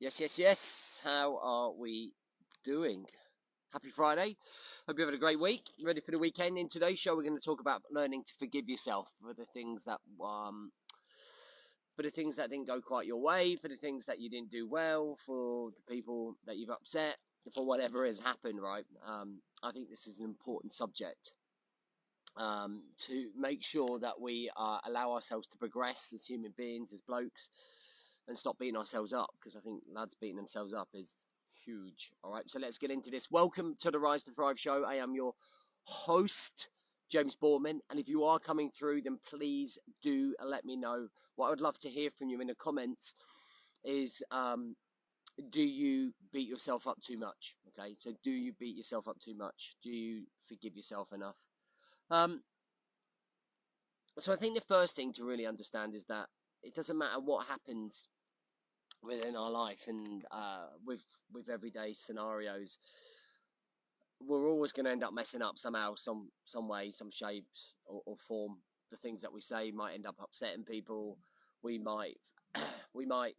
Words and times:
Yes, 0.00 0.20
yes, 0.20 0.38
yes. 0.38 1.00
How 1.02 1.38
are 1.42 1.72
we 1.72 2.12
doing? 2.64 3.04
Happy 3.72 3.90
Friday. 3.90 4.36
Hope 4.86 4.96
you 4.96 5.04
had 5.04 5.12
a 5.12 5.18
great 5.18 5.40
week. 5.40 5.70
Ready 5.82 6.00
for 6.00 6.12
the 6.12 6.20
weekend. 6.20 6.56
In 6.56 6.68
today's 6.68 7.00
show, 7.00 7.16
we're 7.16 7.24
going 7.24 7.34
to 7.34 7.44
talk 7.44 7.60
about 7.60 7.82
learning 7.90 8.22
to 8.28 8.32
forgive 8.38 8.68
yourself 8.68 9.08
for 9.20 9.34
the 9.34 9.44
things 9.44 9.86
that 9.86 9.98
um, 10.24 10.70
for 11.96 12.04
the 12.04 12.10
things 12.12 12.36
that 12.36 12.48
didn't 12.48 12.68
go 12.68 12.80
quite 12.80 13.08
your 13.08 13.20
way, 13.20 13.56
for 13.56 13.66
the 13.66 13.76
things 13.76 14.04
that 14.04 14.20
you 14.20 14.30
didn't 14.30 14.52
do 14.52 14.68
well, 14.68 15.16
for 15.26 15.70
the 15.72 15.92
people 15.92 16.36
that 16.46 16.58
you've 16.58 16.70
upset, 16.70 17.16
for 17.52 17.66
whatever 17.66 18.06
has 18.06 18.20
happened. 18.20 18.62
Right. 18.62 18.84
Um, 19.04 19.40
I 19.64 19.72
think 19.72 19.90
this 19.90 20.06
is 20.06 20.20
an 20.20 20.26
important 20.26 20.72
subject. 20.72 21.32
Um, 22.36 22.84
to 23.06 23.30
make 23.36 23.64
sure 23.64 23.98
that 23.98 24.20
we 24.20 24.48
uh, 24.56 24.78
allow 24.86 25.12
ourselves 25.12 25.48
to 25.48 25.58
progress 25.58 26.12
as 26.14 26.24
human 26.24 26.54
beings, 26.56 26.92
as 26.92 27.00
blokes, 27.00 27.48
and 28.28 28.36
stop 28.36 28.58
beating 28.58 28.76
ourselves 28.76 29.12
up 29.12 29.30
because 29.40 29.56
I 29.56 29.60
think 29.60 29.82
lads 29.92 30.14
beating 30.20 30.36
themselves 30.36 30.74
up 30.74 30.88
is 30.94 31.26
huge. 31.64 32.12
All 32.22 32.32
right, 32.32 32.48
so 32.48 32.58
let's 32.60 32.78
get 32.78 32.90
into 32.90 33.10
this. 33.10 33.30
Welcome 33.30 33.74
to 33.80 33.90
the 33.90 33.98
Rise 33.98 34.22
to 34.24 34.30
Thrive 34.30 34.60
show. 34.60 34.84
I 34.86 34.96
am 34.96 35.14
your 35.14 35.32
host, 35.84 36.68
James 37.10 37.36
Borman. 37.42 37.78
and 37.90 37.98
if 37.98 38.06
you 38.06 38.24
are 38.24 38.38
coming 38.38 38.70
through, 38.70 39.02
then 39.02 39.18
please 39.28 39.78
do 40.02 40.34
let 40.44 40.66
me 40.66 40.76
know. 40.76 41.08
What 41.36 41.46
I 41.46 41.50
would 41.50 41.60
love 41.60 41.78
to 41.80 41.88
hear 41.88 42.10
from 42.10 42.28
you 42.28 42.40
in 42.40 42.48
the 42.48 42.54
comments 42.54 43.14
is 43.82 44.22
um, 44.30 44.76
do 45.50 45.62
you 45.62 46.12
beat 46.30 46.48
yourself 46.48 46.86
up 46.86 47.00
too 47.00 47.18
much? 47.18 47.56
Okay, 47.68 47.96
so 47.98 48.12
do 48.22 48.30
you 48.30 48.52
beat 48.58 48.76
yourself 48.76 49.08
up 49.08 49.18
too 49.20 49.36
much? 49.36 49.76
Do 49.82 49.90
you 49.90 50.24
forgive 50.44 50.76
yourself 50.76 51.12
enough? 51.14 51.38
Um, 52.10 52.42
so 54.18 54.32
I 54.32 54.36
think 54.36 54.54
the 54.54 54.60
first 54.60 54.96
thing 54.96 55.12
to 55.14 55.24
really 55.24 55.46
understand 55.46 55.94
is 55.94 56.04
that 56.06 56.26
it 56.62 56.74
doesn't 56.74 56.98
matter 56.98 57.20
what 57.20 57.46
happens 57.46 58.08
within 59.02 59.36
our 59.36 59.50
life 59.50 59.84
and 59.88 60.24
uh, 60.30 60.66
with 60.84 61.04
with 61.32 61.48
everyday 61.48 61.92
scenarios 61.92 62.78
we're 64.20 64.48
always 64.48 64.72
going 64.72 64.84
to 64.84 64.90
end 64.90 65.04
up 65.04 65.12
messing 65.14 65.42
up 65.42 65.58
somehow 65.58 65.94
some 65.94 66.30
some 66.44 66.68
way 66.68 66.90
some 66.90 67.10
shape 67.10 67.46
or, 67.86 68.02
or, 68.06 68.16
form. 68.16 68.56
The 68.90 68.96
things 68.96 69.20
that 69.22 69.32
we 69.32 69.40
say 69.40 69.70
might 69.70 69.94
end 69.94 70.06
up 70.06 70.16
upsetting 70.20 70.64
people. 70.64 71.18
We 71.62 71.78
might 71.78 72.16
we 72.94 73.06
might 73.06 73.34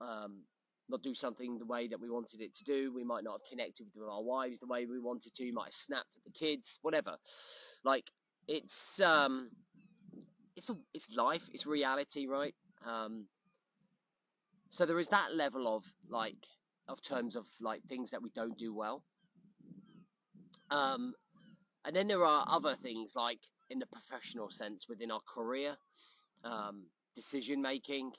um, 0.00 0.42
not 0.88 1.02
do 1.02 1.14
something 1.14 1.58
the 1.58 1.66
way 1.66 1.88
that 1.88 2.00
we 2.00 2.10
wanted 2.10 2.40
it 2.40 2.54
to 2.56 2.64
do. 2.64 2.92
We 2.94 3.04
might 3.04 3.24
not 3.24 3.32
have 3.32 3.48
connected 3.48 3.86
with 3.94 4.08
our 4.08 4.22
wives 4.22 4.60
the 4.60 4.66
way 4.66 4.86
we 4.86 4.98
wanted 4.98 5.34
to. 5.34 5.44
We 5.44 5.52
might 5.52 5.66
have 5.66 5.74
snapped 5.74 6.16
at 6.16 6.24
the 6.24 6.30
kids 6.30 6.78
whatever. 6.82 7.16
Like 7.84 8.10
it's 8.48 9.00
um 9.00 9.50
it's 10.56 10.70
a, 10.70 10.76
it's 10.94 11.14
life. 11.14 11.48
It's 11.52 11.66
reality 11.66 12.26
right? 12.26 12.54
Um 12.86 13.26
so 14.72 14.86
there 14.86 14.98
is 14.98 15.08
that 15.08 15.34
level 15.36 15.68
of 15.68 15.84
like 16.08 16.46
of 16.88 17.02
terms 17.02 17.36
of 17.36 17.46
like 17.60 17.82
things 17.84 18.10
that 18.10 18.22
we 18.22 18.30
don't 18.34 18.56
do 18.58 18.74
well. 18.74 19.04
Um, 20.70 21.12
and 21.84 21.94
then 21.94 22.08
there 22.08 22.24
are 22.24 22.46
other 22.48 22.74
things 22.74 23.12
like 23.14 23.40
in 23.68 23.78
the 23.78 23.86
professional 23.86 24.50
sense 24.50 24.88
within 24.88 25.10
our 25.10 25.20
career, 25.32 25.76
um, 26.42 26.86
decision 27.14 27.60
making, 27.60 28.12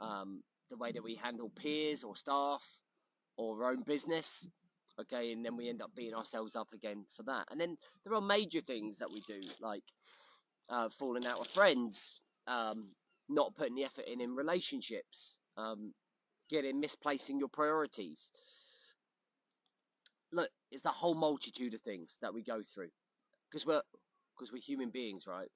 um, 0.00 0.42
the 0.70 0.78
way 0.78 0.92
that 0.92 1.04
we 1.04 1.14
handle 1.14 1.50
peers 1.54 2.02
or 2.02 2.16
staff 2.16 2.64
or 3.36 3.62
our 3.62 3.72
own 3.72 3.82
business. 3.82 4.48
Okay, 4.98 5.30
and 5.32 5.44
then 5.44 5.56
we 5.56 5.68
end 5.68 5.82
up 5.82 5.94
beating 5.94 6.14
ourselves 6.14 6.56
up 6.56 6.68
again 6.72 7.04
for 7.14 7.22
that. 7.24 7.44
And 7.50 7.60
then 7.60 7.76
there 8.02 8.14
are 8.14 8.20
major 8.20 8.62
things 8.62 8.98
that 8.98 9.12
we 9.12 9.20
do, 9.28 9.40
like 9.60 9.84
uh, 10.70 10.88
falling 10.88 11.26
out 11.26 11.38
with 11.38 11.48
friends, 11.48 12.20
um, 12.46 12.88
not 13.28 13.54
putting 13.54 13.74
the 13.74 13.84
effort 13.84 14.06
in 14.10 14.22
in 14.22 14.34
relationships, 14.34 15.36
um, 15.58 15.92
getting 16.48 16.80
misplacing 16.80 17.38
your 17.38 17.48
priorities. 17.48 18.30
Look, 20.32 20.48
it's 20.70 20.82
the 20.82 20.90
whole 20.90 21.14
multitude 21.14 21.74
of 21.74 21.80
things 21.80 22.16
that 22.22 22.32
we 22.32 22.42
go 22.42 22.62
through 22.62 22.90
because 23.50 23.66
we're 23.66 23.82
because 24.36 24.52
we're 24.52 24.62
human 24.62 24.90
beings, 24.90 25.24
right? 25.26 25.48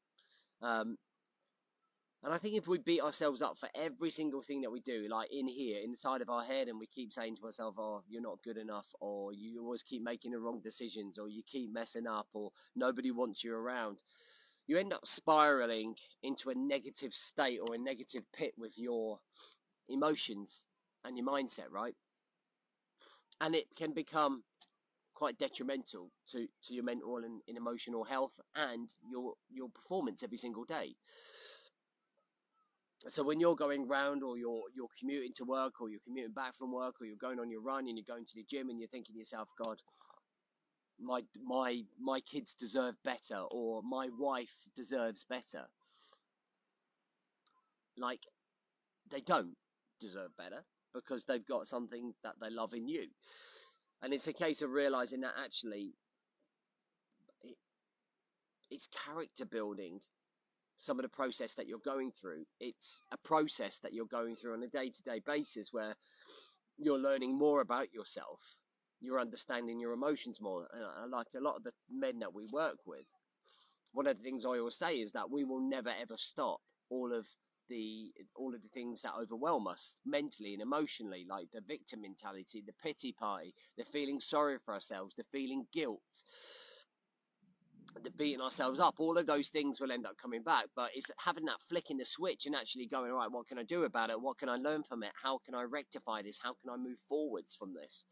Um, 0.60 0.96
and 2.24 2.32
I 2.32 2.38
think 2.38 2.54
if 2.54 2.68
we 2.68 2.78
beat 2.78 3.00
ourselves 3.00 3.42
up 3.42 3.58
for 3.58 3.68
every 3.74 4.10
single 4.10 4.42
thing 4.42 4.60
that 4.60 4.70
we 4.70 4.80
do, 4.80 5.08
like 5.10 5.32
in 5.32 5.48
here, 5.48 5.80
inside 5.82 6.20
of 6.20 6.30
our 6.30 6.44
head, 6.44 6.68
and 6.68 6.78
we 6.78 6.86
keep 6.86 7.12
saying 7.12 7.36
to 7.36 7.46
ourselves, 7.46 7.76
oh, 7.80 8.02
you're 8.08 8.22
not 8.22 8.42
good 8.44 8.56
enough, 8.56 8.86
or 9.00 9.32
you 9.32 9.60
always 9.60 9.82
keep 9.82 10.02
making 10.02 10.30
the 10.30 10.38
wrong 10.38 10.60
decisions, 10.62 11.18
or 11.18 11.28
you 11.28 11.42
keep 11.44 11.72
messing 11.72 12.06
up, 12.06 12.28
or 12.32 12.50
nobody 12.76 13.10
wants 13.10 13.42
you 13.42 13.52
around, 13.54 13.98
you 14.68 14.78
end 14.78 14.92
up 14.92 15.04
spiraling 15.04 15.96
into 16.22 16.50
a 16.50 16.54
negative 16.54 17.12
state 17.12 17.58
or 17.60 17.74
a 17.74 17.78
negative 17.78 18.22
pit 18.32 18.52
with 18.56 18.78
your 18.78 19.18
emotions 19.92 20.66
and 21.04 21.16
your 21.16 21.26
mindset, 21.26 21.70
right? 21.70 21.94
And 23.40 23.54
it 23.54 23.66
can 23.76 23.92
become 23.92 24.44
quite 25.14 25.38
detrimental 25.38 26.10
to, 26.30 26.46
to 26.66 26.74
your 26.74 26.84
mental 26.84 27.16
and, 27.18 27.40
and 27.46 27.56
emotional 27.56 28.04
health 28.04 28.40
and 28.56 28.88
your 29.08 29.34
your 29.50 29.68
performance 29.68 30.22
every 30.22 30.38
single 30.38 30.64
day. 30.64 30.94
So 33.08 33.24
when 33.24 33.40
you're 33.40 33.56
going 33.56 33.88
round 33.88 34.22
or 34.22 34.38
you're 34.38 34.62
you're 34.74 34.88
commuting 34.98 35.32
to 35.34 35.44
work 35.44 35.80
or 35.80 35.90
you're 35.90 36.00
commuting 36.04 36.32
back 36.32 36.54
from 36.56 36.72
work 36.72 36.96
or 37.00 37.06
you're 37.06 37.16
going 37.16 37.40
on 37.40 37.50
your 37.50 37.60
run 37.60 37.88
and 37.88 37.96
you're 37.96 38.14
going 38.14 38.26
to 38.26 38.34
the 38.34 38.44
gym 38.44 38.68
and 38.68 38.78
you're 38.78 38.88
thinking 38.88 39.14
to 39.14 39.18
yourself, 39.18 39.48
God, 39.62 39.78
my 41.00 41.22
my 41.44 41.82
my 42.00 42.20
kids 42.20 42.54
deserve 42.58 42.94
better 43.04 43.42
or 43.50 43.82
my 43.82 44.08
wife 44.18 44.54
deserves 44.76 45.24
better. 45.28 45.66
Like 47.96 48.20
they 49.10 49.20
don't 49.20 49.56
deserve 50.02 50.36
better 50.36 50.64
because 50.94 51.24
they've 51.24 51.46
got 51.46 51.68
something 51.68 52.12
that 52.22 52.34
they 52.40 52.50
love 52.50 52.74
in 52.74 52.86
you. 52.88 53.06
And 54.02 54.12
it's 54.12 54.26
a 54.26 54.32
case 54.32 54.62
of 54.62 54.70
realizing 54.70 55.20
that 55.20 55.34
actually 55.42 55.94
it, 57.42 57.56
it's 58.70 58.88
character 59.06 59.44
building 59.44 60.00
some 60.78 60.98
of 60.98 61.04
the 61.04 61.08
process 61.08 61.54
that 61.54 61.68
you're 61.68 61.78
going 61.78 62.10
through. 62.10 62.44
It's 62.60 63.02
a 63.12 63.16
process 63.16 63.78
that 63.78 63.92
you're 63.92 64.06
going 64.06 64.34
through 64.34 64.54
on 64.54 64.62
a 64.64 64.68
day 64.68 64.90
to 64.90 65.02
day 65.02 65.20
basis 65.24 65.72
where 65.72 65.94
you're 66.76 66.98
learning 66.98 67.38
more 67.38 67.60
about 67.60 67.94
yourself. 67.94 68.56
You're 69.00 69.20
understanding 69.20 69.78
your 69.78 69.92
emotions 69.92 70.40
more. 70.40 70.66
And 70.72 71.12
uh, 71.12 71.16
like 71.16 71.28
a 71.36 71.40
lot 71.40 71.56
of 71.56 71.64
the 71.64 71.72
men 71.90 72.18
that 72.18 72.34
we 72.34 72.46
work 72.52 72.78
with, 72.86 73.06
one 73.92 74.06
of 74.06 74.16
the 74.16 74.24
things 74.24 74.44
I 74.44 74.58
always 74.58 74.76
say 74.76 74.96
is 74.96 75.12
that 75.12 75.30
we 75.30 75.44
will 75.44 75.60
never 75.60 75.90
ever 75.90 76.16
stop 76.16 76.60
all 76.90 77.12
of 77.12 77.26
the 77.72 78.12
all 78.36 78.54
of 78.54 78.62
the 78.62 78.68
things 78.68 79.00
that 79.00 79.12
overwhelm 79.18 79.66
us 79.66 79.96
mentally 80.04 80.52
and 80.52 80.60
emotionally, 80.62 81.26
like 81.28 81.46
the 81.52 81.62
victim 81.66 82.02
mentality, 82.02 82.62
the 82.64 82.74
pity 82.82 83.12
party, 83.12 83.54
the 83.78 83.84
feeling 83.84 84.20
sorry 84.20 84.58
for 84.62 84.74
ourselves, 84.74 85.14
the 85.14 85.24
feeling 85.32 85.66
guilt, 85.72 86.00
the 88.04 88.10
beating 88.10 88.42
ourselves 88.42 88.78
up. 88.78 88.96
All 88.98 89.16
of 89.16 89.26
those 89.26 89.48
things 89.48 89.80
will 89.80 89.90
end 89.90 90.04
up 90.04 90.18
coming 90.20 90.42
back, 90.42 90.66
but 90.76 90.90
it's 90.94 91.10
having 91.16 91.46
that 91.46 91.62
flicking 91.66 91.96
the 91.96 92.04
switch 92.04 92.44
and 92.44 92.54
actually 92.54 92.86
going, 92.86 93.10
all 93.10 93.18
right, 93.18 93.32
what 93.32 93.48
can 93.48 93.58
I 93.58 93.62
do 93.62 93.84
about 93.84 94.10
it? 94.10 94.20
What 94.20 94.38
can 94.38 94.50
I 94.50 94.56
learn 94.56 94.82
from 94.82 95.02
it? 95.02 95.12
How 95.22 95.38
can 95.38 95.54
I 95.54 95.62
rectify 95.62 96.20
this? 96.20 96.38
How 96.42 96.54
can 96.60 96.70
I 96.70 96.76
move 96.76 96.98
forwards 96.98 97.54
from 97.54 97.72
this? 97.72 98.04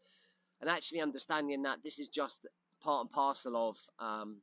And 0.61 0.71
actually 0.71 1.01
understanding 1.03 1.63
that 1.63 1.83
this 1.85 1.99
is 1.99 2.09
just 2.09 2.47
part 2.83 3.03
and 3.03 3.11
parcel 3.11 3.57
of 3.57 3.77
um, 3.99 4.39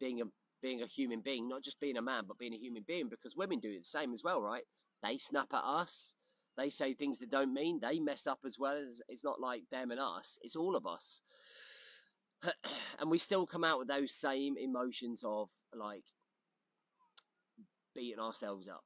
being 0.00 0.22
a 0.22 0.24
being 0.62 0.82
a 0.82 0.86
human 0.86 1.20
being, 1.20 1.48
not 1.48 1.62
just 1.62 1.80
being 1.80 1.96
a 1.96 2.02
man, 2.02 2.24
but 2.26 2.38
being 2.38 2.54
a 2.54 2.58
human 2.58 2.84
being, 2.86 3.08
because 3.08 3.36
women 3.36 3.60
do 3.60 3.76
the 3.76 3.84
same 3.84 4.12
as 4.12 4.22
well, 4.24 4.40
right? 4.40 4.64
They 5.02 5.18
snap 5.18 5.48
at 5.52 5.64
us, 5.64 6.14
they 6.56 6.70
say 6.70 6.92
things 6.92 7.20
that 7.20 7.30
don't 7.30 7.54
mean, 7.54 7.78
they 7.80 8.00
mess 8.00 8.26
up 8.26 8.40
as 8.44 8.58
well. 8.58 8.76
As, 8.76 9.00
it's 9.08 9.24
not 9.24 9.40
like 9.40 9.62
them 9.70 9.92
and 9.92 10.00
us, 10.00 10.38
it's 10.42 10.56
all 10.56 10.74
of 10.74 10.86
us. 10.86 11.22
and 12.98 13.10
we 13.10 13.18
still 13.18 13.46
come 13.46 13.64
out 13.64 13.78
with 13.78 13.88
those 13.88 14.12
same 14.12 14.56
emotions 14.58 15.22
of 15.24 15.48
like 15.74 16.04
beating 17.94 18.18
ourselves 18.18 18.68
up. 18.68 18.84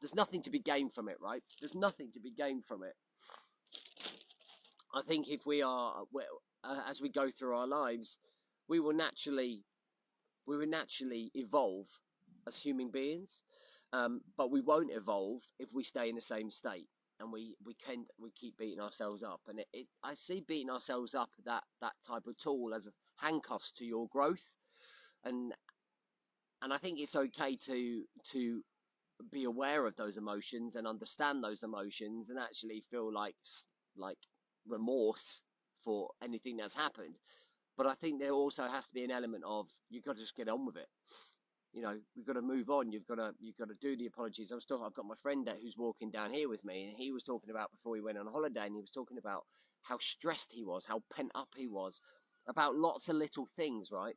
There's 0.00 0.14
nothing 0.14 0.42
to 0.42 0.50
be 0.50 0.60
gained 0.60 0.92
from 0.92 1.08
it, 1.08 1.16
right? 1.20 1.42
There's 1.60 1.74
nothing 1.74 2.10
to 2.12 2.20
be 2.20 2.30
gained 2.30 2.64
from 2.64 2.84
it. 2.84 2.94
I 4.94 5.02
think 5.02 5.28
if 5.28 5.44
we 5.44 5.62
are, 5.62 6.04
uh, 6.64 6.80
as 6.88 7.02
we 7.02 7.08
go 7.08 7.30
through 7.30 7.56
our 7.56 7.66
lives, 7.66 8.18
we 8.68 8.78
will 8.78 8.94
naturally 8.94 9.64
we 10.48 10.56
will 10.56 10.66
naturally 10.66 11.30
evolve 11.34 11.86
as 12.46 12.56
human 12.56 12.90
beings, 12.90 13.42
um, 13.92 14.22
but 14.36 14.50
we 14.50 14.62
won't 14.62 14.90
evolve 14.90 15.42
if 15.58 15.68
we 15.72 15.84
stay 15.84 16.08
in 16.08 16.14
the 16.14 16.20
same 16.20 16.50
state 16.50 16.88
and 17.20 17.30
we 17.30 17.54
we 17.64 17.74
can 17.74 18.06
we 18.18 18.30
keep 18.30 18.56
beating 18.56 18.80
ourselves 18.80 19.22
up. 19.22 19.40
And 19.46 19.60
it, 19.60 19.66
it 19.72 19.86
I 20.02 20.14
see 20.14 20.42
beating 20.46 20.70
ourselves 20.70 21.14
up 21.14 21.30
that 21.44 21.64
that 21.82 21.92
type 22.06 22.26
of 22.26 22.38
tool 22.38 22.72
as 22.74 22.88
handcuffs 23.16 23.72
to 23.72 23.84
your 23.84 24.08
growth, 24.08 24.56
and 25.22 25.52
and 26.62 26.72
I 26.72 26.78
think 26.78 26.98
it's 26.98 27.16
okay 27.16 27.56
to 27.56 28.04
to 28.32 28.62
be 29.30 29.44
aware 29.44 29.84
of 29.84 29.96
those 29.96 30.16
emotions 30.16 30.76
and 30.76 30.86
understand 30.86 31.44
those 31.44 31.62
emotions 31.62 32.30
and 32.30 32.38
actually 32.38 32.82
feel 32.90 33.12
like 33.12 33.34
like 33.96 34.18
remorse 34.66 35.42
for 35.82 36.10
anything 36.22 36.56
that's 36.56 36.74
happened 36.74 37.16
but 37.78 37.86
I 37.86 37.94
think 37.94 38.18
there 38.20 38.32
also 38.32 38.64
has 38.68 38.88
to 38.88 38.92
be 38.92 39.04
an 39.04 39.12
element 39.12 39.44
of 39.46 39.68
you've 39.88 40.04
got 40.04 40.16
to 40.16 40.20
just 40.20 40.36
get 40.36 40.48
on 40.48 40.66
with 40.66 40.76
it. 40.76 40.88
you 41.72 41.80
know, 41.80 41.96
we've 42.16 42.26
got 42.26 42.32
to 42.32 42.42
move 42.42 42.70
on. 42.70 42.90
You've 42.90 43.06
got 43.06 43.16
to, 43.16 43.32
you've 43.38 43.56
got 43.56 43.68
to 43.68 43.74
do 43.80 43.96
the 43.96 44.06
apologies. 44.06 44.50
I'm 44.50 44.60
still, 44.60 44.82
I've 44.84 44.94
got 44.94 45.06
my 45.06 45.14
friend 45.22 45.46
there 45.46 45.56
who's 45.62 45.78
walking 45.78 46.10
down 46.10 46.32
here 46.32 46.48
with 46.48 46.64
me, 46.64 46.88
and 46.88 46.96
he 46.98 47.12
was 47.12 47.22
talking 47.22 47.50
about 47.50 47.70
before 47.70 47.94
he 47.94 48.02
went 48.02 48.18
on 48.18 48.26
holiday, 48.26 48.66
and 48.66 48.74
he 48.74 48.80
was 48.80 48.90
talking 48.90 49.16
about 49.16 49.44
how 49.82 49.96
stressed 50.00 50.52
he 50.52 50.64
was, 50.64 50.86
how 50.86 51.02
pent 51.14 51.30
up 51.36 51.48
he 51.56 51.68
was, 51.68 52.00
about 52.48 52.74
lots 52.74 53.08
of 53.08 53.16
little 53.16 53.46
things, 53.46 53.90
right? 53.92 54.16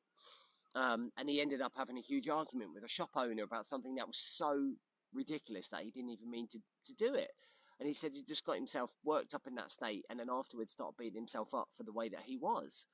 Um, 0.73 1.11
and 1.17 1.29
he 1.29 1.39
ended 1.39 1.61
up 1.61 1.73
having 1.75 1.97
a 1.97 2.01
huge 2.01 2.29
argument 2.29 2.71
with 2.73 2.83
a 2.83 2.89
shop 2.89 3.09
owner 3.15 3.43
about 3.43 3.67
something 3.67 3.95
that 3.95 4.07
was 4.07 4.17
so 4.17 4.71
ridiculous 5.13 5.67
that 5.69 5.83
he 5.83 5.91
didn't 5.91 6.11
even 6.11 6.31
mean 6.31 6.47
to, 6.47 6.59
to 6.85 6.93
do 6.97 7.13
it. 7.13 7.31
And 7.79 7.87
he 7.87 7.93
said 7.93 8.13
he 8.13 8.23
just 8.23 8.45
got 8.45 8.55
himself 8.55 8.91
worked 9.03 9.33
up 9.33 9.47
in 9.47 9.55
that 9.55 9.71
state 9.71 10.05
and 10.09 10.19
then 10.19 10.29
afterwards 10.31 10.71
started 10.71 10.95
beating 10.97 11.15
himself 11.15 11.53
up 11.53 11.67
for 11.75 11.83
the 11.83 11.91
way 11.91 12.09
that 12.09 12.21
he 12.25 12.37
was. 12.37 12.85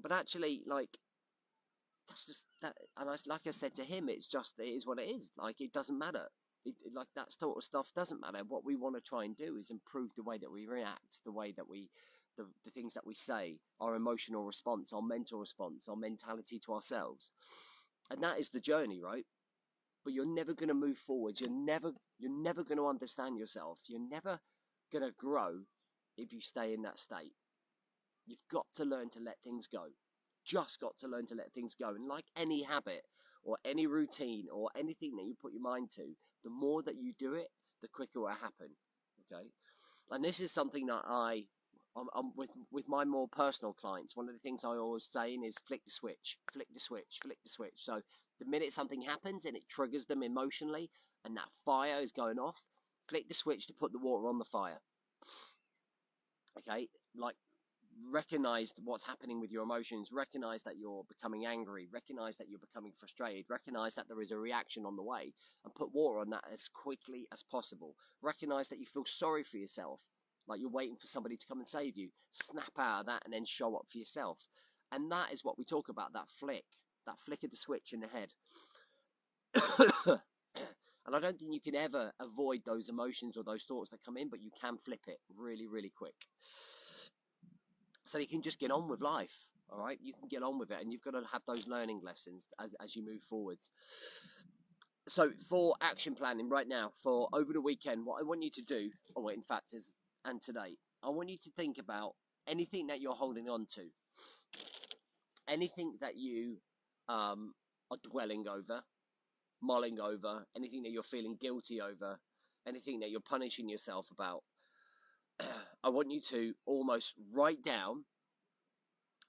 But 0.00 0.12
actually, 0.12 0.62
like, 0.66 0.90
that's 2.08 2.26
just 2.26 2.44
that. 2.62 2.74
And 2.98 3.08
I, 3.08 3.16
like 3.26 3.46
I 3.46 3.50
said 3.50 3.74
to 3.74 3.84
him, 3.84 4.08
it's 4.08 4.28
just, 4.28 4.58
it 4.58 4.64
is 4.64 4.86
what 4.86 4.98
it 4.98 5.08
is. 5.08 5.30
Like, 5.38 5.60
it 5.60 5.72
doesn't 5.72 5.98
matter. 5.98 6.26
It, 6.64 6.74
like, 6.94 7.08
that 7.16 7.32
sort 7.32 7.56
of 7.56 7.64
stuff 7.64 7.92
doesn't 7.94 8.20
matter. 8.20 8.42
What 8.46 8.64
we 8.64 8.76
want 8.76 8.96
to 8.96 9.00
try 9.00 9.24
and 9.24 9.36
do 9.36 9.56
is 9.56 9.70
improve 9.70 10.10
the 10.16 10.22
way 10.22 10.38
that 10.38 10.50
we 10.50 10.66
react, 10.66 11.20
the 11.24 11.32
way 11.32 11.52
that 11.56 11.68
we 11.68 11.90
the, 12.36 12.46
the 12.64 12.70
things 12.70 12.94
that 12.94 13.06
we 13.06 13.14
say, 13.14 13.58
our 13.80 13.94
emotional 13.94 14.44
response, 14.44 14.92
our 14.92 15.02
mental 15.02 15.38
response, 15.38 15.88
our 15.88 15.96
mentality 15.96 16.58
to 16.66 16.74
ourselves. 16.74 17.32
And 18.10 18.22
that 18.22 18.38
is 18.38 18.50
the 18.50 18.60
journey, 18.60 19.00
right? 19.02 19.24
But 20.04 20.12
you're 20.12 20.26
never 20.26 20.52
going 20.52 20.68
to 20.68 20.74
move 20.74 20.98
forward. 20.98 21.40
You're 21.40 21.50
never 21.50 21.92
you're 22.18 22.30
never 22.30 22.62
going 22.62 22.78
to 22.78 22.86
understand 22.86 23.38
yourself. 23.38 23.80
You're 23.86 24.06
never 24.06 24.40
going 24.92 25.04
to 25.04 25.14
grow 25.16 25.60
if 26.16 26.32
you 26.32 26.40
stay 26.40 26.74
in 26.74 26.82
that 26.82 26.98
state. 26.98 27.32
You've 28.26 28.46
got 28.50 28.66
to 28.76 28.84
learn 28.84 29.10
to 29.10 29.20
let 29.20 29.36
things 29.42 29.66
go. 29.66 29.86
Just 30.44 30.80
got 30.80 30.96
to 30.98 31.08
learn 31.08 31.26
to 31.26 31.34
let 31.34 31.52
things 31.52 31.74
go. 31.74 31.90
And 31.90 32.06
like 32.06 32.26
any 32.36 32.62
habit 32.62 33.02
or 33.42 33.58
any 33.64 33.86
routine 33.86 34.46
or 34.52 34.70
anything 34.76 35.16
that 35.16 35.24
you 35.24 35.34
put 35.40 35.52
your 35.52 35.62
mind 35.62 35.90
to, 35.96 36.14
the 36.42 36.50
more 36.50 36.82
that 36.82 36.96
you 36.96 37.12
do 37.18 37.34
it, 37.34 37.48
the 37.82 37.88
quicker 37.88 38.10
it 38.16 38.20
will 38.20 38.28
happen. 38.28 38.70
Okay? 39.32 39.48
And 40.10 40.24
this 40.24 40.40
is 40.40 40.52
something 40.52 40.86
that 40.86 41.02
I 41.06 41.44
I'm, 41.96 42.08
I'm, 42.14 42.32
with 42.36 42.50
with 42.72 42.88
my 42.88 43.04
more 43.04 43.28
personal 43.28 43.72
clients, 43.72 44.16
one 44.16 44.28
of 44.28 44.34
the 44.34 44.40
things 44.40 44.64
I 44.64 44.70
always 44.70 45.04
saying 45.04 45.44
is 45.44 45.56
flick 45.58 45.84
the 45.84 45.90
switch, 45.90 46.38
flick 46.52 46.66
the 46.74 46.80
switch, 46.80 47.18
flick 47.22 47.38
the 47.42 47.48
switch. 47.48 47.76
So 47.76 48.00
the 48.40 48.46
minute 48.46 48.72
something 48.72 49.02
happens 49.02 49.44
and 49.44 49.56
it 49.56 49.68
triggers 49.68 50.06
them 50.06 50.22
emotionally, 50.22 50.90
and 51.24 51.36
that 51.36 51.48
fire 51.64 52.00
is 52.00 52.10
going 52.10 52.38
off, 52.38 52.66
flick 53.08 53.28
the 53.28 53.34
switch 53.34 53.66
to 53.68 53.72
put 53.72 53.92
the 53.92 53.98
water 53.98 54.28
on 54.28 54.38
the 54.38 54.44
fire. 54.44 54.80
Okay, 56.58 56.88
like 57.16 57.36
recognize 58.10 58.72
what's 58.82 59.06
happening 59.06 59.40
with 59.40 59.50
your 59.50 59.62
emotions, 59.62 60.10
recognize 60.12 60.62
that 60.64 60.76
you're 60.78 61.04
becoming 61.08 61.46
angry, 61.46 61.88
recognize 61.92 62.36
that 62.36 62.48
you're 62.48 62.58
becoming 62.58 62.92
frustrated, 62.98 63.44
recognize 63.48 63.94
that 63.94 64.08
there 64.08 64.20
is 64.20 64.30
a 64.30 64.38
reaction 64.38 64.86
on 64.86 64.96
the 64.96 65.02
way, 65.02 65.32
and 65.64 65.74
put 65.74 65.94
water 65.94 66.18
on 66.18 66.30
that 66.30 66.44
as 66.52 66.68
quickly 66.68 67.26
as 67.32 67.42
possible. 67.42 67.94
Recognize 68.22 68.68
that 68.68 68.78
you 68.78 68.86
feel 68.86 69.04
sorry 69.04 69.44
for 69.44 69.56
yourself 69.56 70.00
like 70.46 70.60
you're 70.60 70.70
waiting 70.70 70.96
for 70.96 71.06
somebody 71.06 71.36
to 71.36 71.46
come 71.46 71.58
and 71.58 71.66
save 71.66 71.96
you. 71.96 72.10
Snap 72.30 72.72
out 72.78 73.00
of 73.00 73.06
that 73.06 73.22
and 73.24 73.32
then 73.32 73.44
show 73.44 73.74
up 73.76 73.86
for 73.90 73.98
yourself. 73.98 74.38
And 74.92 75.10
that 75.10 75.32
is 75.32 75.44
what 75.44 75.58
we 75.58 75.64
talk 75.64 75.88
about 75.88 76.12
that 76.12 76.28
flick, 76.28 76.64
that 77.06 77.20
flick 77.24 77.42
of 77.44 77.50
the 77.50 77.56
switch 77.56 77.92
in 77.92 78.00
the 78.00 78.08
head. 78.08 78.32
and 81.06 81.14
I 81.14 81.20
don't 81.20 81.38
think 81.38 81.52
you 81.52 81.60
can 81.60 81.74
ever 81.74 82.12
avoid 82.20 82.62
those 82.64 82.88
emotions 82.88 83.36
or 83.36 83.44
those 83.44 83.64
thoughts 83.64 83.90
that 83.90 84.04
come 84.04 84.16
in, 84.16 84.28
but 84.28 84.42
you 84.42 84.50
can 84.60 84.76
flip 84.76 85.00
it 85.06 85.18
really, 85.36 85.66
really 85.66 85.92
quick. 85.96 86.14
So 88.14 88.20
you 88.20 88.28
can 88.28 88.42
just 88.42 88.60
get 88.60 88.70
on 88.70 88.86
with 88.86 89.00
life. 89.00 89.34
All 89.68 89.80
right, 89.80 89.98
you 90.00 90.12
can 90.12 90.28
get 90.28 90.44
on 90.44 90.56
with 90.56 90.70
it, 90.70 90.78
and 90.80 90.92
you've 90.92 91.02
got 91.02 91.14
to 91.14 91.22
have 91.32 91.42
those 91.48 91.66
learning 91.66 92.00
lessons 92.04 92.46
as, 92.62 92.76
as 92.80 92.94
you 92.94 93.04
move 93.04 93.22
forwards. 93.22 93.70
So, 95.08 95.32
for 95.48 95.74
action 95.80 96.14
planning 96.14 96.48
right 96.48 96.68
now, 96.68 96.92
for 97.02 97.28
over 97.32 97.52
the 97.52 97.60
weekend, 97.60 98.06
what 98.06 98.20
I 98.20 98.22
want 98.22 98.44
you 98.44 98.50
to 98.50 98.62
do, 98.62 98.90
or 99.16 99.32
in 99.32 99.42
fact, 99.42 99.72
is 99.74 99.94
and 100.24 100.40
today, 100.40 100.76
I 101.02 101.08
want 101.08 101.28
you 101.28 101.38
to 101.42 101.50
think 101.56 101.76
about 101.76 102.12
anything 102.46 102.86
that 102.86 103.00
you're 103.00 103.14
holding 103.16 103.48
on 103.48 103.66
to, 103.74 103.86
anything 105.48 105.94
that 106.00 106.16
you 106.16 106.58
um, 107.08 107.52
are 107.90 107.98
dwelling 108.08 108.44
over, 108.46 108.82
mulling 109.60 109.98
over, 109.98 110.46
anything 110.56 110.84
that 110.84 110.92
you're 110.92 111.02
feeling 111.02 111.36
guilty 111.40 111.80
over, 111.80 112.20
anything 112.64 113.00
that 113.00 113.10
you're 113.10 113.18
punishing 113.18 113.68
yourself 113.68 114.06
about. 114.12 114.44
I 115.84 115.88
want 115.88 116.10
you 116.10 116.20
to 116.30 116.54
almost 116.66 117.14
write 117.32 117.62
down 117.62 118.04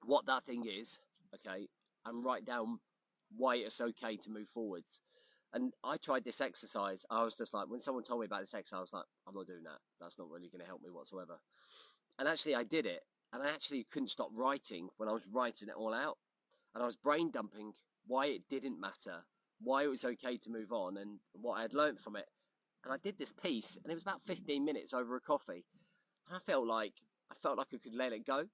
what 0.04 0.26
that 0.28 0.46
thing 0.46 0.66
is, 0.66 1.00
okay, 1.34 1.68
and 2.06 2.24
write 2.24 2.46
down 2.46 2.80
why 3.36 3.56
it's 3.56 3.82
okay 3.82 4.18
to 4.18 4.30
move 4.30 4.48
forwards. 4.48 5.02
And 5.54 5.72
I 5.84 5.98
tried 5.98 6.26
this 6.26 6.42
exercise. 6.42 7.06
I 7.10 7.24
was 7.24 7.36
just 7.36 7.54
like, 7.54 7.70
when 7.70 7.80
someone 7.80 8.04
told 8.04 8.20
me 8.20 8.26
about 8.26 8.42
this 8.42 8.54
exercise, 8.54 8.78
I 8.78 8.82
was 8.82 8.94
like, 8.94 9.06
I'm 9.28 9.36
not 9.36 9.48
doing 9.48 9.64
that. 9.64 9.80
That's 10.02 10.20
not 10.20 10.30
really 10.30 10.50
going 10.50 10.60
to 10.62 10.68
help 10.68 10.82
me 10.82 10.90
whatsoever. 10.92 11.40
And 12.20 12.28
actually, 12.28 12.56
I 12.56 12.64
did 12.64 12.86
it. 12.86 13.02
And 13.34 13.42
I 13.42 13.48
actually 13.48 13.86
couldn't 13.92 14.10
stop 14.10 14.30
writing 14.34 14.90
when 14.98 15.10
I 15.10 15.14
was 15.14 15.26
writing 15.32 15.70
it 15.70 15.76
all 15.76 15.94
out. 15.94 16.18
And 16.74 16.84
I 16.84 16.86
was 16.86 16.98
brain 16.98 17.32
dumping 17.32 17.74
why 18.06 18.28
it 18.28 18.42
didn't 18.50 18.80
matter, 18.80 19.24
why 19.62 19.84
it 19.84 19.88
was 19.90 20.06
okay 20.06 20.38
to 20.38 20.50
move 20.50 20.72
on, 20.72 20.98
and 20.98 21.20
what 21.34 21.56
I 21.56 21.62
had 21.64 21.74
learned 21.74 22.00
from 22.00 22.16
it. 22.16 22.26
And 22.84 22.94
I 22.94 22.98
did 23.02 23.18
this 23.18 23.32
piece, 23.32 23.78
and 23.82 23.92
it 23.92 23.96
was 23.96 24.04
about 24.04 24.22
15 24.22 24.64
minutes 24.64 24.94
over 24.94 25.16
a 25.16 25.22
coffee. 25.22 25.66
I 26.32 26.40
felt 26.40 26.68
like 26.68 26.94
I 27.32 27.36
felt 27.36 27.58
like 27.58 27.68
I 27.74 27.78
could 27.78 27.96
let 27.96 28.14
it 28.14 28.26
go. 28.26 28.46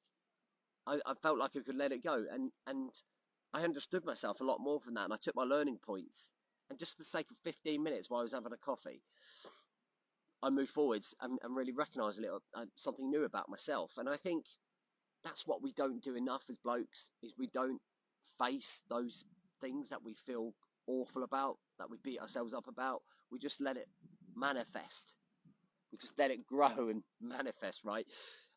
I, 0.88 1.00
I 1.06 1.14
felt 1.14 1.38
like 1.38 1.52
I 1.56 1.60
could 1.60 1.76
let 1.76 1.92
it 1.92 2.04
go, 2.04 2.26
and 2.32 2.52
and 2.68 2.90
I 3.54 3.64
understood 3.64 4.06
myself 4.06 4.42
a 4.42 4.44
lot 4.44 4.60
more 4.60 4.80
from 4.80 4.94
that. 4.96 5.06
And 5.06 5.14
I 5.14 5.18
took 5.18 5.36
my 5.36 5.44
learning 5.44 5.80
points 5.84 6.34
and 6.72 6.80
just 6.80 6.94
for 6.94 7.00
the 7.00 7.04
sake 7.04 7.30
of 7.30 7.38
15 7.44 7.84
minutes 7.84 8.10
while 8.10 8.22
I 8.22 8.24
was 8.24 8.32
having 8.32 8.54
a 8.54 8.58
coffee, 8.58 9.02
I 10.42 10.50
moved 10.50 10.72
forwards 10.72 11.14
and, 11.22 11.38
and 11.44 11.54
really 11.54 11.74
recognised 11.74 12.18
a 12.18 12.22
little 12.22 12.40
uh, 12.56 12.64
something 12.76 13.10
new 13.10 13.26
about 13.26 13.50
myself. 13.50 13.98
And 13.98 14.08
I 14.08 14.16
think 14.16 14.46
that's 15.22 15.46
what 15.46 15.62
we 15.62 15.74
don't 15.74 16.02
do 16.02 16.16
enough 16.16 16.46
as 16.50 16.58
blokes 16.58 17.12
is 17.22 17.34
we 17.38 17.48
don't 17.54 17.82
face 18.40 18.84
those 18.90 19.26
things 19.60 19.90
that 19.90 20.02
we 20.02 20.14
feel 20.14 20.54
awful 20.88 21.24
about, 21.24 21.58
that 21.78 21.90
we 21.90 21.98
beat 22.02 22.22
ourselves 22.22 22.54
up 22.54 22.70
about. 22.70 23.02
We 23.30 23.38
just 23.38 23.60
let 23.60 23.76
it 23.76 23.90
manifest. 24.34 25.16
We 25.92 25.98
just 25.98 26.18
let 26.18 26.32
it 26.32 26.46
grow 26.48 26.90
and 26.90 27.04
manifest, 27.22 27.82
right? 27.84 28.06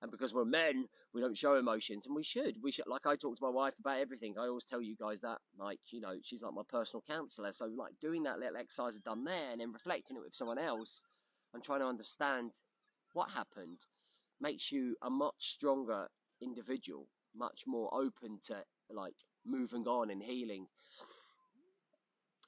and 0.04 0.10
because 0.10 0.34
we're 0.34 0.44
men, 0.44 0.86
we 1.14 1.22
don't 1.22 1.36
show 1.36 1.56
emotions, 1.56 2.06
and 2.06 2.14
we 2.14 2.22
should. 2.22 2.56
We 2.62 2.70
should. 2.70 2.86
Like 2.86 3.06
I 3.06 3.16
talk 3.16 3.36
to 3.36 3.42
my 3.42 3.48
wife 3.48 3.72
about 3.81 4.00
everything. 4.00 4.34
I 4.38 4.42
always 4.48 4.64
tell 4.64 4.82
you 4.82 4.94
guys 5.00 5.22
that, 5.22 5.38
like 5.58 5.81
you 5.90 6.00
know, 6.02 6.16
she's 6.22 6.42
like 6.42 6.52
my 6.52 6.62
personal 6.69 7.02
counselor. 7.08 7.52
So 7.52 7.64
like 7.75 7.94
doing 8.02 8.22
that 8.25 8.38
little 8.38 8.58
exercise 8.58 8.96
I've 8.96 9.02
done 9.02 9.25
there, 9.25 9.50
and 9.50 9.62
then 9.62 9.72
reflecting 9.72 10.19
it 10.19 10.22
with 10.22 10.34
someone 10.34 10.58
else, 10.58 11.04
and 11.54 11.62
trying 11.62 11.81
to 11.81 11.86
understand 11.86 12.52
what 13.14 13.31
happened, 13.31 13.78
makes 14.43 14.70
you 14.70 14.94
a 15.03 15.08
much 15.08 15.36
stronger 15.38 16.08
individual, 16.43 17.08
much 17.34 17.62
more 17.67 17.88
open 17.94 18.41
to 18.48 18.62
like 18.91 19.14
moving 19.46 19.86
on 19.86 20.10
and 20.10 20.22
healing 20.22 20.67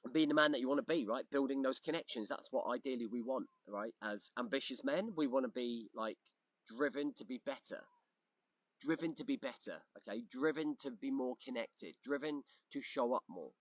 being 0.07 0.29
the 0.29 0.35
man 0.35 0.51
that 0.51 0.59
you 0.59 0.67
want 0.67 0.85
to 0.85 0.93
be, 0.93 1.05
right? 1.05 1.25
Building 1.31 1.61
those 1.61 1.79
connections. 1.79 2.27
That's 2.27 2.49
what 2.51 2.65
ideally 2.73 3.07
we 3.07 3.21
want, 3.21 3.47
right? 3.67 3.93
As 4.03 4.31
ambitious 4.37 4.83
men, 4.83 5.09
we 5.15 5.27
want 5.27 5.45
to 5.45 5.51
be 5.51 5.89
like 5.95 6.17
driven 6.67 7.13
to 7.15 7.25
be 7.25 7.41
better 7.45 7.81
driven 8.81 9.13
to 9.15 9.23
be 9.23 9.37
better 9.37 9.81
okay 9.97 10.21
driven 10.29 10.75
to 10.79 10.91
be 10.91 11.09
more 11.09 11.35
connected 11.43 11.95
driven 12.03 12.43
to 12.71 12.81
show 12.81 13.13
up 13.13 13.23
more 13.29 13.51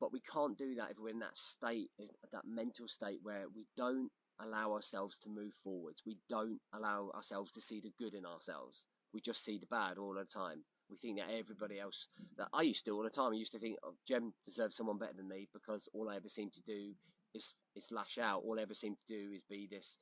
but 0.00 0.12
we 0.12 0.20
can't 0.32 0.58
do 0.58 0.74
that 0.74 0.90
if 0.90 0.96
we're 0.98 1.08
in 1.08 1.18
that 1.18 1.36
state 1.36 1.90
that 2.32 2.42
mental 2.46 2.86
state 2.86 3.18
where 3.22 3.44
we 3.54 3.66
don't 3.76 4.10
allow 4.40 4.72
ourselves 4.72 5.18
to 5.18 5.28
move 5.28 5.52
forwards 5.62 6.02
we 6.06 6.16
don't 6.28 6.58
allow 6.74 7.10
ourselves 7.14 7.52
to 7.52 7.60
see 7.60 7.80
the 7.80 7.92
good 7.98 8.14
in 8.14 8.24
ourselves 8.24 8.86
we 9.12 9.20
just 9.20 9.44
see 9.44 9.58
the 9.58 9.66
bad 9.66 9.98
all 9.98 10.14
the 10.14 10.24
time 10.24 10.62
we 10.92 10.98
think 10.98 11.18
that 11.18 11.34
everybody 11.34 11.80
else 11.80 12.08
that 12.36 12.48
I 12.52 12.62
used 12.62 12.84
to 12.84 12.90
do 12.90 12.96
all 12.96 13.02
the 13.02 13.10
time 13.10 13.32
I 13.32 13.36
used 13.36 13.52
to 13.52 13.58
think 13.58 13.76
oh, 13.82 13.94
Jem 14.06 14.32
deserves 14.46 14.76
someone 14.76 14.98
better 14.98 15.14
than 15.16 15.28
me 15.28 15.48
because 15.52 15.88
all 15.94 16.08
I 16.08 16.16
ever 16.16 16.28
seem 16.28 16.50
to 16.50 16.62
do 16.62 16.92
is 17.34 17.54
is 17.74 17.88
lash 17.90 18.18
out. 18.18 18.42
All 18.44 18.58
I 18.58 18.62
ever 18.62 18.74
seem 18.74 18.94
to 18.94 19.06
do 19.08 19.30
is 19.34 19.42
be 19.42 19.66
this 19.70 19.98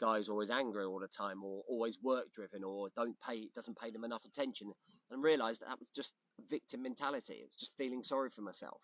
guy 0.00 0.16
who's 0.16 0.28
always 0.28 0.50
angry 0.50 0.84
all 0.84 0.98
the 0.98 1.06
time 1.06 1.44
or 1.44 1.62
always 1.68 1.98
work 2.02 2.32
driven 2.32 2.64
or 2.64 2.88
don't 2.96 3.16
pay 3.26 3.48
doesn't 3.54 3.78
pay 3.78 3.90
them 3.90 4.04
enough 4.04 4.24
attention. 4.24 4.72
And 5.10 5.22
realized 5.22 5.60
that, 5.60 5.68
that 5.68 5.78
was 5.78 5.90
just 5.90 6.14
victim 6.50 6.82
mentality. 6.82 7.34
It 7.34 7.48
was 7.50 7.60
just 7.60 7.76
feeling 7.76 8.02
sorry 8.02 8.30
for 8.30 8.42
myself 8.42 8.80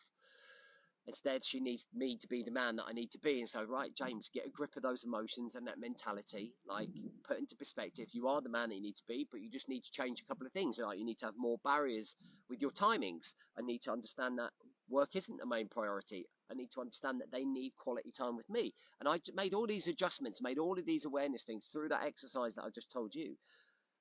instead 1.08 1.44
she 1.44 1.58
needs 1.58 1.86
me 1.94 2.16
to 2.16 2.28
be 2.28 2.42
the 2.42 2.50
man 2.50 2.76
that 2.76 2.84
i 2.88 2.92
need 2.92 3.10
to 3.10 3.18
be. 3.18 3.40
And 3.40 3.48
so 3.48 3.64
right 3.64 3.90
james 3.94 4.30
get 4.32 4.46
a 4.46 4.50
grip 4.50 4.76
of 4.76 4.82
those 4.82 5.04
emotions 5.04 5.56
and 5.56 5.66
that 5.66 5.80
mentality 5.80 6.52
like 6.68 6.88
put 7.26 7.38
into 7.38 7.56
perspective. 7.56 8.08
You 8.12 8.28
are 8.28 8.40
the 8.40 8.48
man 8.48 8.68
that 8.68 8.76
you 8.76 8.82
need 8.82 8.96
to 8.96 9.08
be 9.08 9.26
but 9.30 9.40
you 9.40 9.50
just 9.50 9.68
need 9.68 9.82
to 9.84 9.90
change 9.90 10.20
a 10.20 10.24
couple 10.24 10.46
of 10.46 10.52
things 10.52 10.78
like 10.78 10.98
you 10.98 11.04
need 11.04 11.18
to 11.18 11.26
have 11.26 11.34
more 11.36 11.58
barriers 11.64 12.16
with 12.48 12.60
your 12.60 12.70
timings. 12.70 13.34
I 13.58 13.62
need 13.62 13.82
to 13.82 13.92
understand 13.92 14.38
that 14.38 14.50
work 14.88 15.16
isn't 15.16 15.38
the 15.38 15.46
main 15.46 15.68
priority. 15.68 16.26
I 16.50 16.54
need 16.54 16.70
to 16.72 16.80
understand 16.80 17.20
that 17.20 17.30
they 17.30 17.44
need 17.44 17.72
quality 17.76 18.10
time 18.10 18.36
with 18.36 18.48
me. 18.48 18.72
And 19.00 19.08
I 19.08 19.20
made 19.34 19.54
all 19.54 19.66
these 19.66 19.88
adjustments, 19.88 20.40
made 20.42 20.58
all 20.58 20.78
of 20.78 20.86
these 20.86 21.04
awareness 21.04 21.44
things 21.44 21.66
through 21.66 21.88
that 21.90 22.04
exercise 22.04 22.54
that 22.54 22.64
I 22.64 22.70
just 22.74 22.90
told 22.90 23.14
you. 23.14 23.36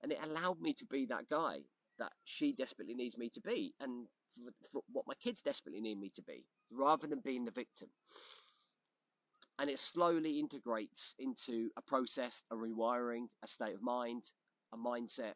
And 0.02 0.12
it 0.12 0.20
allowed 0.24 0.62
me 0.62 0.74
to 0.74 0.86
be 0.86 1.06
that 1.08 1.28
guy 1.30 1.60
that 2.00 2.12
she 2.24 2.54
desperately 2.54 2.96
needs 2.96 3.18
me 3.18 3.30
to 3.30 3.42
be. 3.42 3.74
And 3.80 4.08
for, 4.32 4.52
for 4.72 4.82
what 4.92 5.08
my 5.08 5.14
kids 5.22 5.42
desperately 5.42 5.82
need 5.82 6.00
me 6.00 6.10
to 6.16 6.22
be, 6.22 6.46
rather 6.72 7.08
than 7.08 7.20
being 7.20 7.46
the 7.46 7.52
victim. 7.52 7.90
And 9.60 9.70
it 9.70 9.80
slowly 9.80 10.40
integrates 10.40 11.16
into 11.18 11.70
a 11.78 11.82
process, 11.82 12.44
a 12.52 12.56
rewiring, 12.56 13.26
a 13.44 13.48
state 13.48 13.74
of 13.74 13.82
mind, 13.82 14.24
a 14.74 14.78
mindset, 14.78 15.34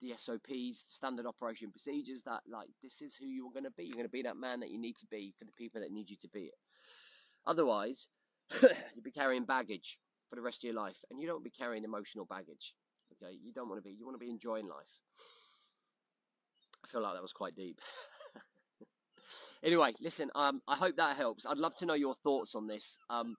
the 0.00 0.12
SOPs, 0.16 0.84
standard 0.88 1.26
operation 1.26 1.70
procedures 1.70 2.22
that 2.22 2.40
like 2.48 2.68
this 2.82 3.00
is 3.00 3.16
who 3.16 3.26
you're 3.26 3.50
going 3.52 3.64
to 3.64 3.70
be. 3.70 3.84
You're 3.84 3.96
going 3.96 4.04
to 4.04 4.10
be 4.10 4.22
that 4.22 4.36
man 4.36 4.60
that 4.60 4.70
you 4.70 4.78
need 4.78 4.96
to 4.98 5.06
be 5.06 5.32
for 5.38 5.44
the 5.44 5.52
people 5.52 5.80
that 5.80 5.90
need 5.90 6.10
you 6.10 6.16
to 6.20 6.28
be 6.28 6.42
it. 6.42 6.54
Otherwise, 7.46 8.06
you'll 8.62 9.02
be 9.02 9.10
carrying 9.10 9.44
baggage 9.44 9.98
for 10.28 10.36
the 10.36 10.42
rest 10.42 10.62
of 10.62 10.64
your 10.64 10.80
life, 10.80 10.98
and 11.10 11.20
you 11.20 11.26
don't 11.26 11.42
be 11.42 11.50
carrying 11.50 11.84
emotional 11.84 12.26
baggage. 12.26 12.74
Okay, 13.12 13.34
you 13.42 13.52
don't 13.52 13.68
want 13.68 13.82
to 13.82 13.88
be. 13.88 13.94
You 13.94 14.04
want 14.04 14.14
to 14.14 14.24
be 14.24 14.30
enjoying 14.30 14.68
life. 14.68 15.02
Feel 16.90 17.02
like 17.02 17.14
that 17.14 17.22
was 17.22 17.32
quite 17.32 17.54
deep. 17.54 17.80
anyway, 19.62 19.92
listen. 20.00 20.30
Um, 20.34 20.62
I 20.66 20.76
hope 20.76 20.96
that 20.96 21.16
helps. 21.16 21.46
I'd 21.46 21.58
love 21.58 21.76
to 21.76 21.86
know 21.86 21.94
your 21.94 22.14
thoughts 22.14 22.54
on 22.54 22.66
this. 22.66 22.98
Um, 23.10 23.36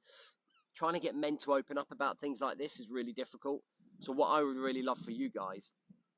trying 0.75 0.94
to 0.94 1.00
get 1.00 1.15
men 1.15 1.38
to 1.38 1.53
open 1.53 1.77
up 1.77 1.91
about 1.91 2.20
things 2.20 2.41
like 2.41 2.58
this 2.58 2.79
is 2.79 2.89
really 2.89 3.13
difficult. 3.13 3.62
So 4.01 4.13
what 4.13 4.27
I 4.27 4.44
would 4.44 4.56
really 4.56 4.82
love 4.82 5.00
for 5.00 5.12
you 5.12 5.29
guys 5.29 5.74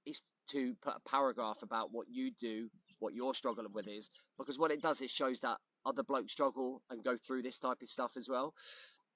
is 0.05 0.21
to 0.51 0.75
put 0.83 0.93
a 0.95 1.09
paragraph 1.09 1.59
about 1.63 1.91
what 1.91 2.07
you 2.09 2.31
do, 2.39 2.69
what 2.99 3.13
you're 3.13 3.33
struggling 3.33 3.73
with 3.73 3.87
is, 3.87 4.09
because 4.37 4.59
what 4.59 4.71
it 4.71 4.81
does 4.81 5.01
is 5.01 5.09
shows 5.09 5.39
that 5.41 5.57
other 5.85 6.03
blokes 6.03 6.31
struggle 6.31 6.81
and 6.89 7.03
go 7.03 7.15
through 7.17 7.41
this 7.41 7.57
type 7.57 7.81
of 7.81 7.89
stuff 7.89 8.11
as 8.17 8.29
well. 8.29 8.53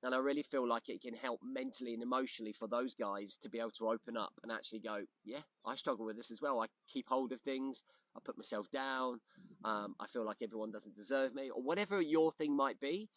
And 0.04 0.14
I 0.14 0.18
really 0.20 0.44
feel 0.44 0.68
like 0.68 0.88
it 0.88 1.02
can 1.02 1.16
help 1.16 1.40
mentally 1.44 1.94
and 1.94 2.04
emotionally 2.04 2.54
for 2.54 2.68
those 2.68 2.94
guys 2.94 3.38
to 3.42 3.50
be 3.50 3.60
able 3.60 3.72
to 3.72 3.90
open 3.90 4.18
up 4.18 4.34
and 4.44 4.52
actually 4.52 4.80
go, 4.80 5.00
yeah, 5.24 5.40
I 5.66 5.76
struggle 5.76 6.06
with 6.06 6.16
this 6.16 6.32
as 6.32 6.42
well. 6.42 6.60
I 6.60 6.68
keep 6.92 7.08
hold 7.08 7.32
of 7.32 7.42
things. 7.42 7.84
I 8.16 8.20
put 8.24 8.38
myself 8.38 8.70
down. 8.72 9.20
Um, 9.64 9.96
I 10.00 10.08
feel 10.08 10.26
like 10.26 10.38
everyone 10.42 10.72
doesn't 10.72 10.96
deserve 10.96 11.34
me, 11.34 11.50
or 11.50 11.62
whatever 11.62 12.02
your 12.02 12.32
thing 12.32 12.56
might 12.56 12.80
be. 12.80 13.10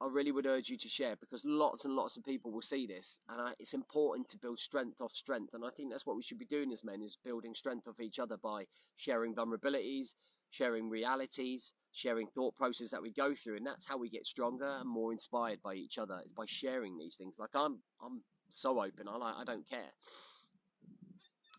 I 0.00 0.06
really 0.06 0.30
would 0.30 0.46
urge 0.46 0.68
you 0.68 0.78
to 0.78 0.88
share 0.88 1.16
because 1.16 1.44
lots 1.44 1.84
and 1.84 1.96
lots 1.96 2.16
of 2.16 2.24
people 2.24 2.52
will 2.52 2.62
see 2.62 2.86
this, 2.86 3.18
and 3.28 3.40
I, 3.40 3.52
it's 3.58 3.74
important 3.74 4.28
to 4.28 4.38
build 4.38 4.60
strength 4.60 5.00
off 5.00 5.12
strength. 5.12 5.54
And 5.54 5.64
I 5.64 5.70
think 5.70 5.90
that's 5.90 6.06
what 6.06 6.16
we 6.16 6.22
should 6.22 6.38
be 6.38 6.46
doing 6.46 6.70
as 6.70 6.84
men: 6.84 7.02
is 7.02 7.18
building 7.24 7.54
strength 7.54 7.88
off 7.88 8.00
each 8.00 8.20
other 8.20 8.36
by 8.36 8.66
sharing 8.96 9.34
vulnerabilities, 9.34 10.14
sharing 10.50 10.88
realities, 10.88 11.74
sharing 11.92 12.28
thought 12.28 12.54
process 12.54 12.90
that 12.90 13.02
we 13.02 13.12
go 13.12 13.34
through, 13.34 13.56
and 13.56 13.66
that's 13.66 13.88
how 13.88 13.98
we 13.98 14.08
get 14.08 14.26
stronger 14.26 14.78
and 14.80 14.88
more 14.88 15.10
inspired 15.10 15.60
by 15.62 15.74
each 15.74 15.98
other. 15.98 16.20
Is 16.24 16.32
by 16.32 16.46
sharing 16.46 16.96
these 16.96 17.16
things. 17.16 17.36
Like 17.38 17.50
I'm, 17.54 17.78
I'm 18.00 18.22
so 18.50 18.80
open. 18.80 19.08
I 19.08 19.16
like, 19.16 19.34
I 19.36 19.44
don't 19.44 19.68
care. 19.68 19.92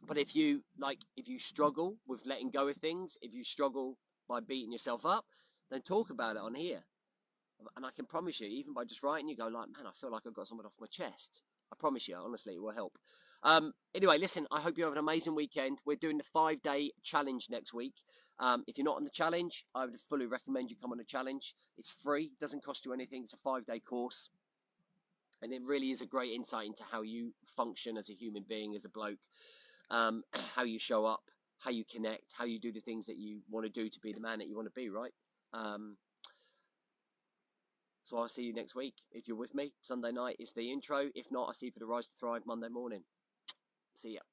But 0.09 0.17
if 0.17 0.35
you 0.35 0.63
like, 0.77 0.99
if 1.15 1.29
you 1.29 1.39
struggle 1.39 1.95
with 2.05 2.25
letting 2.25 2.51
go 2.51 2.67
of 2.67 2.75
things, 2.75 3.17
if 3.21 3.33
you 3.33 3.45
struggle 3.45 3.97
by 4.27 4.41
beating 4.41 4.73
yourself 4.73 5.05
up, 5.05 5.25
then 5.71 5.81
talk 5.81 6.09
about 6.09 6.35
it 6.35 6.41
on 6.41 6.55
here 6.55 6.83
and 7.75 7.85
I 7.85 7.89
can 7.95 8.05
promise 8.05 8.39
you, 8.39 8.47
even 8.47 8.73
by 8.73 8.85
just 8.85 9.03
writing, 9.03 9.27
you 9.27 9.35
go 9.35 9.47
like, 9.47 9.67
man, 9.69 9.85
I 9.87 9.91
feel 9.91 10.11
like 10.11 10.23
I've 10.25 10.33
got 10.33 10.47
something 10.47 10.65
off 10.65 10.73
my 10.79 10.87
chest. 10.87 11.41
I 11.71 11.75
promise 11.77 12.07
you, 12.07 12.15
honestly, 12.15 12.55
it 12.55 12.61
will 12.61 12.71
help. 12.71 12.97
Um, 13.43 13.73
anyway, 13.93 14.17
listen, 14.17 14.47
I 14.51 14.59
hope 14.59 14.77
you 14.77 14.83
have 14.83 14.93
an 14.93 14.99
amazing 14.99 15.35
weekend. 15.35 15.79
We're 15.85 15.95
doing 15.95 16.17
the 16.17 16.23
five 16.23 16.61
day 16.61 16.91
challenge 17.03 17.47
next 17.49 17.73
week. 17.73 17.93
Um, 18.39 18.63
if 18.67 18.77
you're 18.77 18.85
not 18.85 18.97
on 18.97 19.03
the 19.03 19.09
challenge, 19.09 19.65
I 19.75 19.85
would 19.85 19.99
fully 19.99 20.25
recommend 20.25 20.69
you 20.69 20.77
come 20.81 20.91
on 20.91 20.97
the 20.97 21.03
challenge. 21.03 21.53
It's 21.77 21.91
free, 21.91 22.25
it 22.25 22.39
doesn't 22.39 22.63
cost 22.63 22.85
you 22.85 22.93
anything. 22.93 23.23
It's 23.23 23.33
a 23.33 23.37
five 23.37 23.65
day 23.65 23.79
course. 23.79 24.29
And 25.41 25.53
it 25.53 25.61
really 25.63 25.91
is 25.91 26.01
a 26.01 26.05
great 26.05 26.33
insight 26.33 26.67
into 26.67 26.83
how 26.89 27.01
you 27.01 27.33
function 27.45 27.97
as 27.97 28.09
a 28.09 28.13
human 28.13 28.43
being, 28.47 28.75
as 28.75 28.83
a 28.83 28.89
bloke, 28.89 29.19
um, 29.91 30.23
how 30.55 30.63
you 30.63 30.79
show 30.79 31.05
up, 31.05 31.21
how 31.59 31.71
you 31.71 31.83
connect, 31.85 32.33
how 32.37 32.45
you 32.45 32.59
do 32.59 32.71
the 32.71 32.81
things 32.81 33.05
that 33.07 33.17
you 33.17 33.41
want 33.49 33.65
to 33.65 33.71
do 33.71 33.89
to 33.89 33.99
be 33.99 34.13
the 34.13 34.19
man 34.19 34.39
that 34.39 34.47
you 34.47 34.55
want 34.55 34.67
to 34.67 34.73
be, 34.79 34.89
right? 34.89 35.11
Um, 35.53 35.97
so 38.03 38.17
I'll 38.17 38.27
see 38.27 38.43
you 38.43 38.53
next 38.53 38.75
week. 38.75 38.95
If 39.11 39.27
you're 39.27 39.37
with 39.37 39.53
me, 39.53 39.73
Sunday 39.81 40.11
night 40.11 40.37
is 40.39 40.53
the 40.53 40.71
intro. 40.71 41.09
If 41.13 41.27
not, 41.31 41.47
I'll 41.47 41.53
see 41.53 41.67
you 41.67 41.71
for 41.71 41.79
the 41.79 41.85
Rise 41.85 42.07
to 42.07 42.13
Thrive 42.19 42.41
Monday 42.45 42.69
morning. 42.69 43.03
See 43.93 44.13
ya. 44.13 44.28